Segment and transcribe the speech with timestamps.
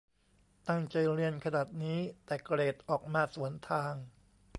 [0.67, 3.93] ตั้งใจเรียนขนาดนี้ แต่เกรดออกมาสวนทาง